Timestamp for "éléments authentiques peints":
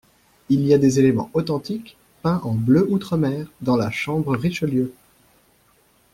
0.97-2.41